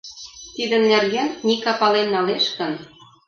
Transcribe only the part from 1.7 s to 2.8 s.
пален налеш гын...